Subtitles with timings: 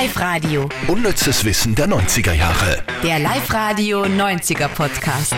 [0.00, 0.66] Live-Radio.
[0.88, 2.82] Unnützes Wissen der 90er Jahre.
[3.02, 5.34] Der Live-Radio 90er Podcast.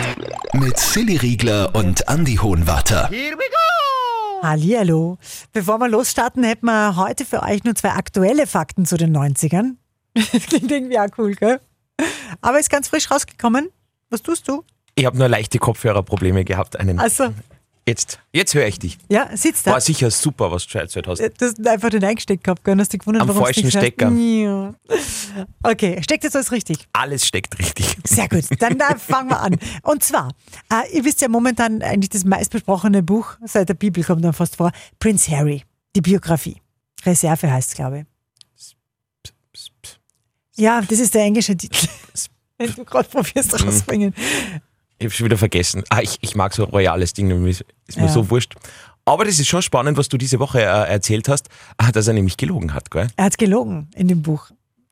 [0.53, 3.09] Mit Silly Riegler und Andy Hohenwarter.
[4.41, 5.17] Hallihallo.
[5.51, 9.73] Bevor wir losstarten, hätten wir heute für euch nur zwei aktuelle Fakten zu den 90ern.
[10.13, 11.59] Das klingt irgendwie auch cool, gell?
[12.39, 13.67] Aber ist ganz frisch rausgekommen.
[14.11, 14.63] Was tust du?
[14.95, 16.79] Ich habe nur leichte Kopfhörerprobleme gehabt.
[16.79, 16.99] Einen.
[16.99, 17.33] Also,
[17.85, 18.97] Jetzt, jetzt höre ich dich.
[19.09, 19.71] ja, sitzt da.
[19.71, 21.19] War sicher super, was du erzählt hast.
[21.19, 22.77] Du hast einfach den eingesteckt gehabt, gell?
[22.79, 24.09] hast dich gewundert, Am warum falschen nicht Stecker.
[24.09, 24.73] Ja.
[25.63, 26.87] Okay, steckt jetzt alles richtig.
[26.93, 27.97] Alles steckt richtig.
[28.05, 29.57] Sehr gut, dann äh, fangen wir an.
[29.81, 30.31] Und zwar,
[30.71, 34.55] äh, ihr wisst ja momentan eigentlich das meistbesprochene Buch, seit der Bibel kommt dann fast
[34.55, 35.63] vor, Prince Harry,
[35.95, 36.61] die Biografie.
[37.05, 38.05] Reserve heißt es, glaube ich.
[40.55, 41.87] Ja, das ist der englische Titel.
[42.57, 43.65] Wenn du gerade probierst Mhm.
[43.67, 44.13] rauszubringen.
[44.99, 45.83] Ich habe schon wieder vergessen.
[45.89, 48.11] Ah, ich, ich mag so royales Ding, ist ist mir Ja.
[48.11, 48.55] so wurscht.
[49.05, 52.13] Aber das ist schon spannend, was du diese Woche äh, erzählt hast, ah, dass er
[52.13, 53.07] nämlich gelogen hat, gell?
[53.17, 54.49] Er hat gelogen in dem Buch.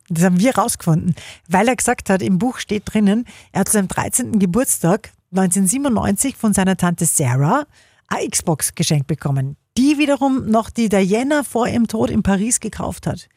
[0.10, 1.16] Das haben wir rausgefunden,
[1.48, 4.40] weil er gesagt hat, im Buch steht drinnen, er hat zu seinem 13.
[4.40, 7.66] Geburtstag 1997 von seiner Tante Sarah
[8.10, 13.08] eine Xbox geschenkt bekommen, die wiederum noch die Diana vor ihrem Tod in Paris gekauft
[13.08, 13.30] hat.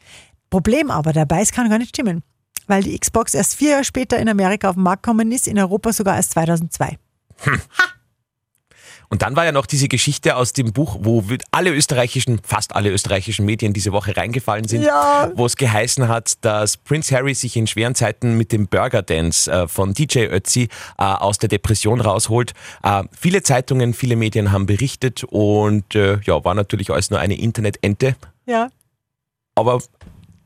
[0.50, 2.22] Problem aber dabei, es kann gar nicht stimmen,
[2.66, 5.58] weil die Xbox erst vier Jahre später in Amerika auf den Markt gekommen ist, in
[5.58, 6.98] Europa sogar erst 2002.
[9.10, 12.90] Und dann war ja noch diese Geschichte aus dem Buch, wo alle österreichischen, fast alle
[12.90, 15.30] österreichischen Medien diese Woche reingefallen sind, Ja.
[15.34, 19.48] wo es geheißen hat, dass Prince Harry sich in schweren Zeiten mit dem Burger Dance
[19.50, 20.62] äh, von DJ Ötzi
[20.98, 22.54] äh, aus der Depression rausholt.
[22.82, 28.16] Äh, viele Zeitungen, viele Medien haben berichtet und ja, war natürlich alles nur eine Internetente.
[28.46, 28.68] Ja,
[29.54, 29.80] Aber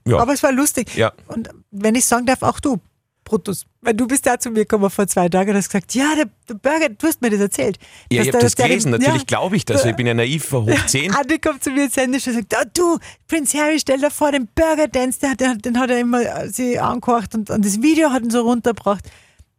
[0.09, 0.95] ja, aber es war lustig.
[0.97, 1.13] ja.
[1.29, 2.79] Und wenn ich sagen darf, auch du,
[3.25, 6.15] Brutus, weil du bist ja zu mir gekommen vor zwei Tagen und hast gesagt, ja,
[6.17, 7.79] der, der Burger, du hast mir das erzählt.
[8.11, 9.85] Ja, ich habe das der- gelesen, ja, natürlich glaube ich das.
[9.85, 11.15] Ich bin ja naiv, hoch 10.
[11.15, 14.33] Andi kommt zu mir ins Handy und sagt, oh, du, Prince Harry, stell dir vor,
[14.33, 17.83] den Burger Dance, hat- der, den hat er immer äh, sie angekocht und, und das
[17.83, 19.05] Video hat ihn so runtergebracht.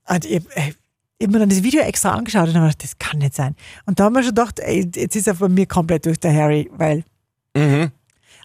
[0.07, 0.73] Und ich, ey,
[1.19, 3.55] ich habe mir dann das Video extra angeschaut und habe gedacht, das kann nicht sein.
[3.85, 6.33] Und da haben wir schon gedacht, ey, jetzt ist er von mir komplett durch der
[6.33, 7.03] Harry, weil.
[7.55, 7.91] Mhm.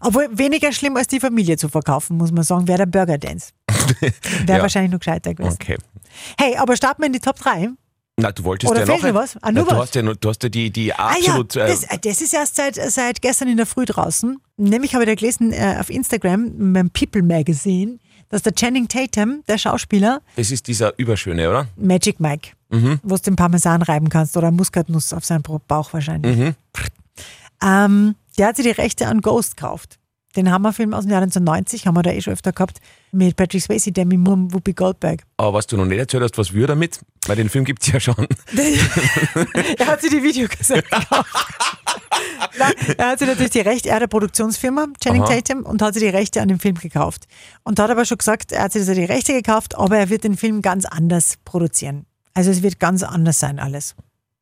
[0.04, 3.50] Obwohl weniger schlimm als die Familie zu verkaufen, muss man sagen, wäre der Burger Dance.
[4.46, 4.62] Wäre Ja.
[4.62, 5.54] wahrscheinlich noch gescheiter gewesen.
[5.60, 5.76] Okay.
[6.38, 7.70] Hey, aber starten wir in die Top 3.
[8.16, 9.14] Na, du wolltest Oder ja noch.
[9.14, 9.36] was?
[9.38, 9.78] Ah, Na, nur du, was?
[9.88, 11.54] hast ja, du hast ja die, die Ah absolut.
[11.56, 14.38] ja, äh, das, das ist erst seit, seit gestern in der Früh draußen.
[14.56, 17.98] Nämlich habe ich da gelesen äh, auf Instagram, beim People Magazine,
[18.28, 21.66] dass der Channing Tatum, der Schauspieler, das ist dieser Überschöne, oder?
[21.76, 22.50] Magic Mike,
[23.02, 26.54] wo du den Parmesan reiben kannst oder Muskatnuss auf seinen Bauch wahrscheinlich.
[27.62, 29.98] Ähm, der hat sich die Rechte an Ghost gekauft.
[30.36, 32.80] Den Hammerfilm aus dem Jahr 1990 haben wir da eh schon öfter gehabt,
[33.12, 35.22] mit Patrick Swayze, Demi Moore Whoopi Goldberg.
[35.36, 37.00] Aber was du noch nicht erzählt hast, was wir damit?
[37.26, 38.16] Weil den Film gibt es ja schon.
[39.78, 41.30] er hat sich die Videokassette gekauft.
[42.58, 45.34] Nein, er hat sich natürlich die Rechte, er hat eine Produktionsfirma, Channing Aha.
[45.34, 47.26] Tatum, und hat sich die Rechte an dem Film gekauft.
[47.62, 50.36] Und hat aber schon gesagt, er hat sich die Rechte gekauft, aber er wird den
[50.36, 52.06] Film ganz anders produzieren.
[52.32, 53.94] Also es wird ganz anders sein alles.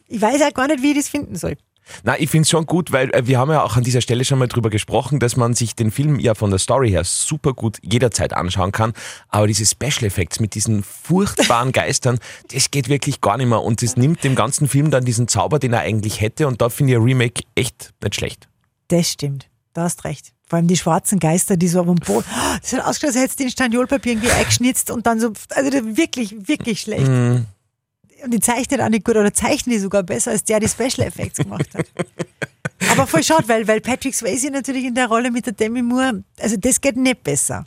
[0.09, 1.57] Ich weiß halt gar nicht, wie ich das finden soll.
[2.05, 4.25] Na, ich finde es schon gut, weil äh, wir haben ja auch an dieser Stelle
[4.25, 7.53] schon mal drüber gesprochen, dass man sich den Film ja von der Story her super
[7.53, 8.93] gut jederzeit anschauen kann.
[9.29, 12.19] Aber diese Special Effects mit diesen furchtbaren Geistern,
[12.53, 13.63] das geht wirklich gar nicht mehr.
[13.63, 16.47] Und das nimmt dem ganzen Film dann diesen Zauber, den er eigentlich hätte.
[16.49, 18.49] Und da finde ich ein Remake echt nicht schlecht.
[18.89, 19.49] Das stimmt.
[19.75, 20.33] Da hast recht.
[20.47, 22.27] Vor allem die schwarzen Geister, die so auf dem Boden.
[22.31, 25.33] Oh, Das hat ausgeschaut, als hättest du den Staniolpapier irgendwie eingeschnitzt und dann so.
[25.49, 27.09] Also wirklich, wirklich schlecht.
[27.09, 27.47] Mhm.
[28.25, 31.07] Und die zeichnet auch nicht gut oder zeichnet die sogar besser, als der die Special
[31.07, 31.87] Effects gemacht hat.
[32.91, 36.25] Aber voll schade, weil, weil Patrick Swayze natürlich in der Rolle mit der Demi Moore,
[36.39, 37.65] also das geht nicht besser.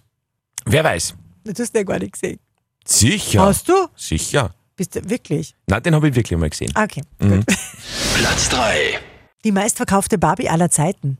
[0.65, 1.15] Wer weiß?
[1.43, 2.39] Das hast du ja gar nicht gesehen.
[2.85, 3.41] Sicher.
[3.41, 3.73] Hast du?
[3.95, 4.53] Sicher.
[4.75, 5.55] Bist du wirklich?
[5.67, 6.71] Na, den habe ich wirklich mal gesehen.
[6.75, 7.01] Okay.
[7.19, 8.99] Platz 3.
[9.43, 11.17] Die meistverkaufte Barbie aller Zeiten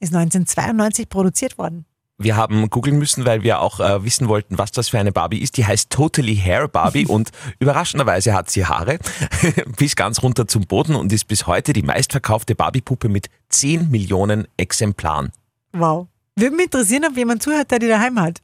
[0.00, 1.86] ist 1992 produziert worden.
[2.16, 5.42] Wir haben googeln müssen, weil wir auch äh, wissen wollten, was das für eine Barbie
[5.42, 5.56] ist.
[5.56, 8.98] Die heißt Totally Hair Barbie und überraschenderweise hat sie Haare
[9.78, 14.46] bis ganz runter zum Boden und ist bis heute die meistverkaufte Barbie-Puppe mit 10 Millionen
[14.56, 15.32] Exemplaren.
[15.72, 16.06] Wow.
[16.36, 18.40] Würde mich interessieren, ob jemand zuhört, der die daheim hat.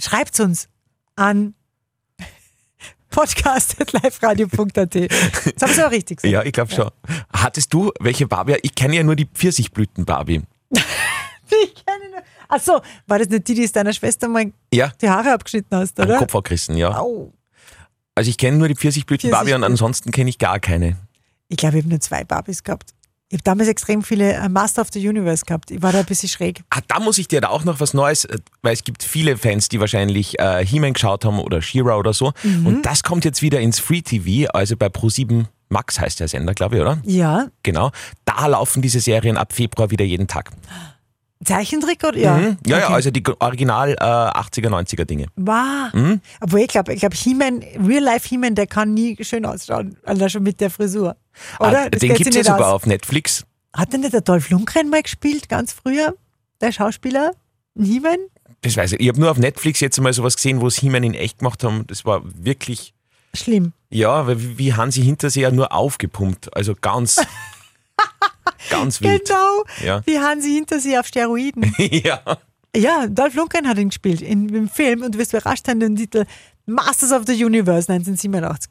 [0.00, 0.68] Schreibt uns
[1.14, 1.54] an
[3.10, 4.94] podcast.liveradio.at.
[4.94, 6.32] Das haben sie auch richtig gesagt.
[6.32, 6.90] Ja, ich glaube schon.
[7.32, 8.56] Hattest du welche Barbie?
[8.62, 10.42] Ich kenne ja nur die Pfirsichblüten-Barbie.
[10.72, 12.09] Ich kenne.
[12.50, 15.98] Achso, war das nicht die, die es deiner Schwester mal Ja, die Haare abgeschnitten hast,
[15.98, 16.18] oder?
[16.18, 16.96] Kopf abgerissen, ja.
[16.98, 17.32] Au.
[18.14, 20.96] Also ich kenne nur die Pfirsichblüten-Barbie und ansonsten kenne ich gar keine.
[21.48, 22.90] Ich glaube, ich habe nur zwei Barbies gehabt.
[23.28, 25.70] Ich habe damals extrem viele äh, Master of the Universe gehabt.
[25.70, 26.62] Ich war da ein bisschen schräg.
[26.70, 29.36] Ah, da muss ich dir da auch noch was Neues, äh, weil es gibt viele
[29.36, 32.32] Fans, die wahrscheinlich äh, He-Man geschaut haben oder She-Ra oder so.
[32.42, 36.54] Und das kommt jetzt wieder ins Free TV, also bei Pro7 Max heißt der Sender,
[36.54, 36.98] glaube ich, oder?
[37.04, 37.92] Ja, Genau.
[38.24, 40.50] Da laufen diese Serien ab Februar wieder jeden Tag.
[41.44, 42.18] Zeichentrick oder?
[42.18, 42.36] Ja.
[42.36, 42.56] Mhm.
[42.66, 42.94] Ja, ja, Okay.
[42.94, 45.26] also die original äh, 80er, 90er Dinge.
[45.36, 45.92] Wow.
[45.94, 46.20] Mhm.
[46.40, 49.96] Obwohl ich glaube, ich glaube, He-Man, Real-Life He-Man, der kann nie schön ausschauen.
[50.04, 51.16] Allein schon mit der Frisur.
[51.58, 51.84] Oder?
[51.86, 52.74] Ah, den gibt es ja sogar aus.
[52.74, 53.44] auf Netflix.
[53.72, 56.14] Hat denn nicht der Dolph Lundgren mal gespielt, ganz früher?
[56.60, 57.32] Der Schauspieler?
[57.78, 58.18] He-Man?
[58.62, 59.00] Das weiß ich.
[59.00, 61.64] Ich habe nur auf Netflix jetzt mal sowas gesehen, wo es He-Man in echt gemacht
[61.64, 61.86] haben.
[61.86, 62.92] Das war wirklich,
[63.32, 63.72] Schlimm.
[63.88, 66.54] ja, weil wie Hansi Hinterseher nur aufgepumpt.
[66.54, 67.16] Also ganz,
[68.80, 69.26] ganz wild.
[69.26, 69.64] Genau.
[69.84, 70.02] Ja.
[70.06, 71.74] Wie Hansi hinter sie auf Steroiden.
[71.78, 72.20] ja.
[72.74, 75.96] ja, Dolph Lundgren hat ihn gespielt in, im Film und du wirst überrascht sein, den
[75.96, 76.24] Titel
[76.66, 78.70] Masters of the Universe 1987.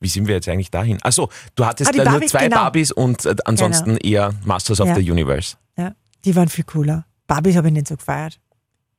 [0.00, 0.98] Wie sind wir jetzt eigentlich dahin?
[1.02, 2.56] Achso, du hattest Ah, die da nur Barbies, zwei genau.
[2.56, 4.94] Barbies und äh, ansonsten eher Masters of Ja.
[4.96, 5.56] the Universe.
[5.76, 7.06] Ja, die waren viel cooler.
[7.26, 8.38] Barbies habe ich nicht so gefeiert.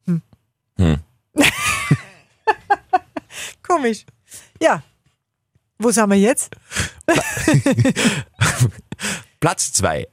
[0.06, 0.22] Hm.
[0.78, 0.98] Hm.
[3.64, 4.06] Komisch.
[4.62, 4.82] Ja.
[5.80, 6.50] Wo sind wir jetzt?
[9.40, 10.08] Platz zwei.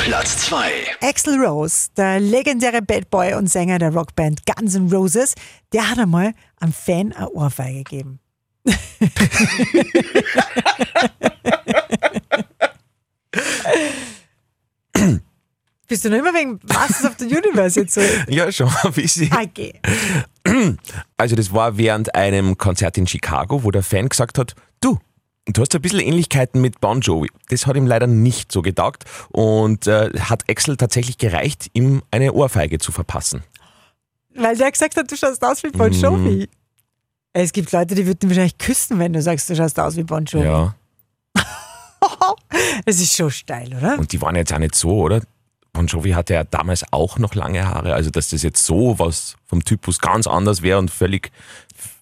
[0.00, 0.86] Platz 2.
[1.00, 5.34] Axl Rose, der legendäre Bad Boy und Sänger der Rockband Guns N' Roses,
[5.72, 8.18] der hat einmal einem Fan eine Ohrfeige gegeben.
[15.86, 18.00] Bist du noch immer wegen Masters of the Universe jetzt so?
[18.28, 19.30] Ja, schon ein bisschen.
[19.32, 19.80] Okay.
[21.16, 24.98] Also das war während einem Konzert in Chicago, wo der Fan gesagt hat, du,
[25.46, 27.28] du hast ein bisschen Ähnlichkeiten mit Bon Jovi.
[27.48, 32.32] Das hat ihm leider nicht so getaugt und äh, hat Axel tatsächlich gereicht, ihm eine
[32.32, 33.42] Ohrfeige zu verpassen.
[34.34, 35.94] Weil der gesagt hat, du schaust aus wie Bon Mhm.
[36.00, 36.48] Jovi.
[37.32, 40.04] Es gibt Leute, die würden dich wahrscheinlich küssen, wenn du sagst, du schaust aus wie
[40.04, 40.46] Bon Jovi.
[40.46, 40.74] Ja.
[42.84, 43.98] Das ist schon steil, oder?
[43.98, 45.22] Und die waren jetzt auch nicht so, oder?
[45.74, 49.36] Bon Jovi hatte ja damals auch noch lange Haare, also dass das jetzt so was
[49.46, 51.30] vom Typus ganz anders wäre und völlig,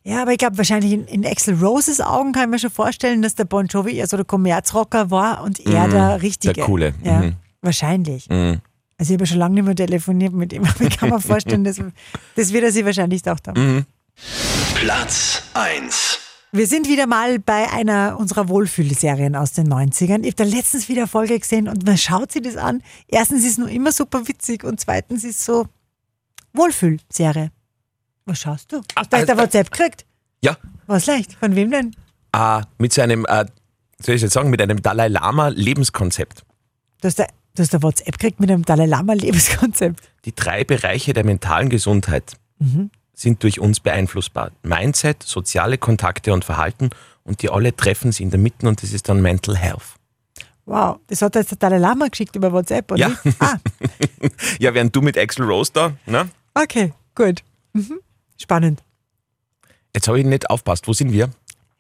[0.05, 3.23] Ja, aber ich glaube, wahrscheinlich in, in Axel Roses Augen kann ich mir schon vorstellen,
[3.23, 6.53] dass der Bon Jovi eher so der Kommerzrocker war und er der Richtige.
[6.53, 6.55] Mhm.
[6.55, 6.95] der Coole.
[7.03, 7.33] Ja, Mhm.
[7.63, 8.29] wahrscheinlich.
[8.29, 8.59] mh,
[8.99, 11.21] Also ich habe ja schon lange nicht mehr telefoniert mit ihm, aber ich kann mir
[11.21, 11.81] vorstellen, dass,
[12.37, 13.61] das wird er sich wahrscheinlich gedacht haben.
[13.77, 13.87] Mhm.
[14.75, 16.19] Platz 1.
[16.55, 20.21] Wir sind wieder mal bei einer unserer Wohlfühlserien aus den 90ern.
[20.21, 22.83] Ich habe da letztens wieder Folge gesehen und man schaut sich das an.
[23.09, 25.67] Erstens ist es nur immer super witzig und zweitens ist es so
[26.53, 27.51] Wohlfühlserie.
[28.27, 28.83] Was schaust du?
[28.97, 30.05] Hast du Ah, äh, WhatsApp gekriegt?
[30.45, 30.57] ja,
[30.87, 31.33] Was leicht?
[31.35, 31.97] Von wem denn?
[32.35, 33.47] äh, mit so einem, äh,
[34.05, 36.45] soll ich jetzt sagen, mit einem Dalai Lama Lebenskonzept.
[37.01, 37.25] Du hast, da,
[37.55, 40.01] du hast da WhatsApp gekriegt mit einem Dalai Lama Lebenskonzept.
[40.27, 42.35] Die drei Bereiche der mentalen Gesundheit
[43.23, 44.51] sind durch uns beeinflussbar.
[44.63, 46.91] Mindset, soziale Kontakte und Verhalten
[47.25, 49.95] und die alle treffen sie in der Mitte und das ist dann Mental Health.
[50.65, 53.01] Wow, das hat jetzt der Dalai Lama geschickt über WhatsApp, oder?
[53.01, 53.33] Ja.
[53.41, 53.57] Ah,
[54.61, 56.29] Ja, während du mit Axel Rose da, ne?
[56.55, 57.43] okay, gut.
[57.73, 57.99] Mhm.
[58.41, 58.83] Spannend.
[59.95, 60.87] Jetzt habe ich nicht aufpasst.
[60.89, 61.31] Wo sind wir?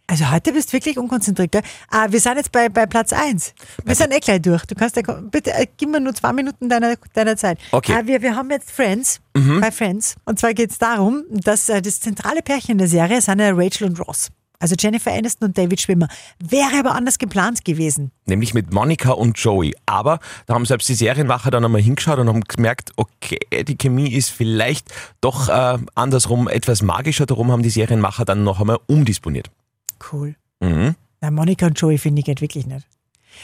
[0.06, 1.62] Also heute bist du wirklich unkonzentriert, gell?
[1.90, 3.54] Ah, wir sind jetzt bei, bei Platz 1.
[3.84, 4.64] Wir sind eh gleich durch.
[4.66, 7.58] Du kannst ja, bitte, äh, gib mir nur zwei Minuten deiner, deiner Zeit.
[7.70, 7.94] Okay.
[7.96, 10.16] Ah, wir, wir haben jetzt Friends, bei Friends.
[10.24, 13.88] Und zwar geht es darum, dass äh, das zentrale Pärchen der Serie sind ja Rachel
[13.88, 14.28] und Ross.
[14.62, 16.06] Also Jennifer Aniston und David Schwimmer.
[16.38, 18.12] Wäre aber anders geplant gewesen.
[18.26, 19.74] Nämlich mit Monika und Joey.
[19.86, 24.12] Aber da haben selbst die Serienmacher dann einmal hingeschaut und haben gemerkt, okay, die Chemie
[24.12, 24.86] ist vielleicht
[25.20, 27.26] doch äh, andersrum etwas magischer.
[27.26, 29.50] Darum haben die Serienmacher dann noch einmal umdisponiert.
[30.10, 30.34] Cool.
[30.60, 30.94] Mhm.
[31.20, 32.86] Na, Monika und Joey finde ich geht wirklich nicht.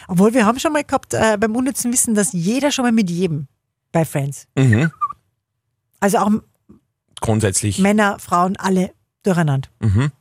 [0.07, 3.11] Obwohl wir haben schon mal gehabt äh, beim unnützen Wissen, dass jeder schon mal mit
[3.11, 3.49] jedem
[3.93, 4.47] bei Friends.
[4.57, 4.91] Mhm.
[6.01, 6.31] Also auch
[7.21, 7.79] Grundsätzlich.
[7.79, 9.69] Männer, Frauen, alle durcheinander.
[9.81, 10.13] Mhm.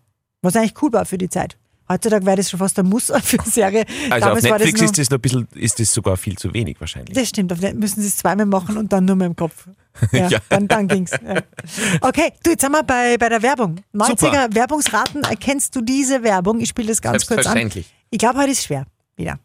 [0.42, 1.58] Was eigentlich cool war für die Zeit.
[1.90, 3.86] Heutzutage wäre das schon fast ein Muss für eine Serie.
[4.10, 6.38] Also auf Damals war Netflix das, ist das noch ein bisschen, ist das sogar viel
[6.38, 7.16] zu wenig wahrscheinlich.
[7.16, 9.68] das stimmt, auf Net müssen sie es zweimal machen und dann nur mit dem Kopf.
[10.12, 10.40] Ja, Ja.
[10.50, 11.10] Dann, dann ging's.
[11.10, 11.42] Ja.
[12.02, 13.80] Okay, du, jetzt sind wir bei, bei der Werbung.
[13.96, 14.48] 90er Super.
[14.52, 16.60] Werbungsraten, erkennst du diese Werbung?
[16.60, 17.54] Ich spiele das ganz kurz an.
[17.54, 17.94] Selbstverständlich.
[18.12, 18.86] Ich glaube, heute ist schwer.
[19.16, 19.40] Wieder.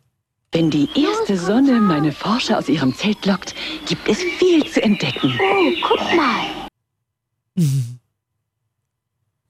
[0.53, 3.55] Wenn die erste Sonne meine Forscher aus ihrem Zelt lockt,
[3.87, 5.33] gibt es viel zu entdecken.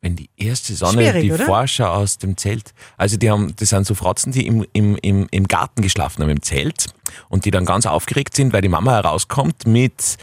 [0.03, 1.47] Wenn die erste Sonne Schwierig, die oder?
[1.47, 5.29] Forscher aus dem Zelt, also die haben, das sind so Fratzen, die im, im, im,
[5.31, 6.93] im Garten geschlafen haben, im Zelt
[7.29, 10.19] und die dann ganz aufgeregt sind, weil die Mama herauskommt mit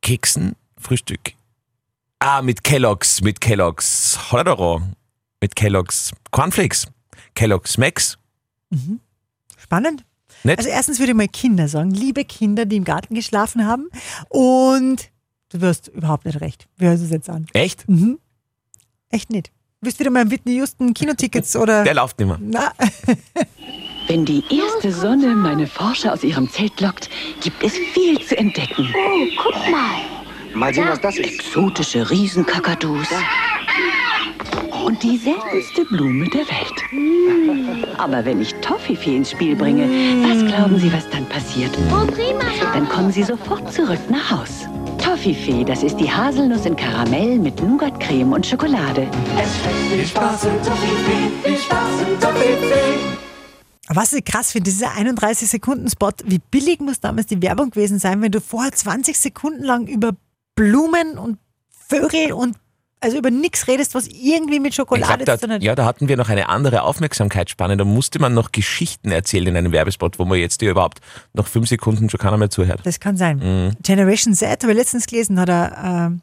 [0.00, 1.32] Keksen, Frühstück.
[2.20, 4.80] Ah, mit Kellogg's, mit Kellogg's Hollerero,
[5.40, 6.86] mit Kellogg's Cornflakes,
[7.34, 8.16] Kellogg's Max.
[9.58, 10.04] Spannend.
[10.44, 10.58] Nicht?
[10.58, 13.88] Also erstens würde ich mal Kinder sagen, liebe Kinder, die im Garten geschlafen haben.
[14.28, 15.10] Und
[15.48, 16.68] du wirst überhaupt nicht recht.
[16.76, 17.46] Wie hörst du es jetzt an?
[17.54, 17.84] Echt?
[19.14, 19.52] Echt nicht.
[19.80, 21.84] Du wirst wieder mal im Whitney Houston Kinotickets oder...
[21.84, 22.38] Der läuft nicht mehr.
[22.40, 22.72] Na,
[24.08, 27.08] Wenn die erste Sonne meine Forscher aus ihrem Zelt lockt,
[27.40, 28.92] gibt es viel zu entdecken.
[30.52, 31.32] Mal sehen, was das ist.
[31.32, 33.06] Exotische Riesenkakadus,
[34.84, 37.96] und die seltenste Blume der Welt.
[37.96, 39.88] Aber wenn ich Toffifee ins Spiel bringe,
[40.28, 41.70] was glauben Sie, was dann passiert?
[41.90, 42.44] Oh, prima.
[42.74, 44.66] Dann kommen Sie sofort zurück nach Haus.
[45.24, 49.08] Toffifee, das ist die Haselnuss in Karamell mit Nougatcreme und Schokolade.
[53.88, 58.32] Was ich krass finde, dieser 31-Sekunden-Spot, wie billig muss damals die Werbung gewesen sein, wenn
[58.32, 60.12] du vorher 20 Sekunden lang über
[60.56, 61.38] Blumen und
[61.70, 62.56] Vögel und
[63.04, 65.62] also über nichts redest, was irgendwie mit Schokolade glaub, zu tun hat.
[65.62, 67.76] ja, da hatten wir noch eine andere Aufmerksamkeitsspanne.
[67.76, 70.98] Da musste man noch Geschichten erzählen in einem Werbespot, wo man jetzt dir überhaupt
[71.34, 72.80] nach fünf Sekunden schon keiner mehr zuhört.
[72.84, 73.36] Das kann sein.
[73.38, 73.76] Mhm.
[73.82, 76.18] Generation Z, habe ich letztens gelesen, hat er, äh,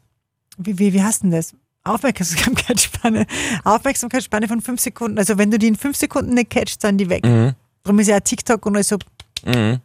[0.58, 1.54] wie, wie, wie heißt denn das?
[1.84, 3.26] Aufmerksamkeitsspanne.
[3.64, 5.18] Aufmerksamkeitsspanne von fünf Sekunden.
[5.18, 7.24] Also wenn du die in fünf Sekunden nicht catchst, sind die weg.
[7.24, 7.52] Mhm.
[7.82, 8.98] Darum ist ja TikTok und also
[9.44, 9.80] Mhm.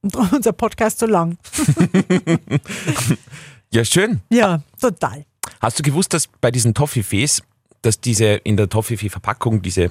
[0.00, 1.36] und unser Podcast so lang.
[3.70, 4.20] Ja, schön.
[4.30, 5.26] Ja, total.
[5.60, 7.42] Hast du gewusst, dass bei diesen Toffifees,
[7.82, 9.90] dass diese in der Toffifee-Verpackung diese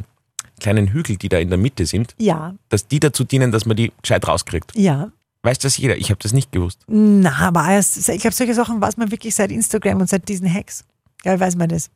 [0.59, 3.77] kleinen Hügel, die da in der Mitte sind, Ja, dass die dazu dienen, dass man
[3.77, 4.73] die gescheit rauskriegt?
[4.75, 5.11] ja.
[5.43, 5.95] Weiß das jeder?
[5.95, 6.81] Ich habe das nicht gewusst.
[6.87, 10.51] Na, aber erst, ich glaube, solche Sachen weiß man wirklich seit Instagram und seit diesen
[10.51, 10.83] Hacks.
[11.23, 11.89] Ja, weiß man das.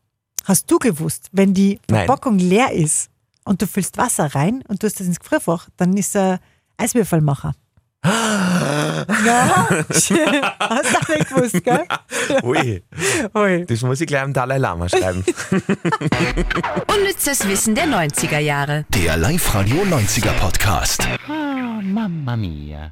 [0.45, 2.05] Hast du gewusst, wenn die Nein.
[2.05, 3.09] Verpackung leer ist
[3.43, 6.39] und du füllst Wasser rein und tust das ins Gefrierfach, dann ist er
[6.77, 7.53] Eiswürfelmacher.
[8.03, 11.85] Ja, hast du auch nicht gewusst, gell?
[12.43, 12.83] Ui,
[13.35, 13.65] Ui.
[13.65, 15.23] das muss ich gleich am Dalai Lama schreiben.
[16.87, 18.85] Unnützes Wissen der 90er Jahre.
[18.89, 21.07] Der Live-Radio 90er Podcast.
[21.83, 22.89] Mamma mia.